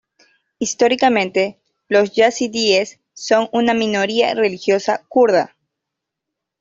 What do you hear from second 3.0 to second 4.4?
son una minoría